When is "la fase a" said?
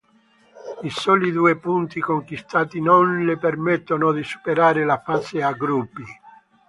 4.83-5.51